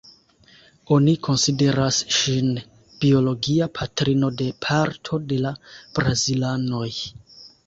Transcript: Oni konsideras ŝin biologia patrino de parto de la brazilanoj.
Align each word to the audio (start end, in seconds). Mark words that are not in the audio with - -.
Oni 0.95 1.11
konsideras 1.27 1.99
ŝin 2.19 2.49
biologia 3.03 3.69
patrino 3.81 4.31
de 4.41 4.49
parto 4.67 5.21
de 5.29 5.41
la 5.45 5.53
brazilanoj. 6.01 6.91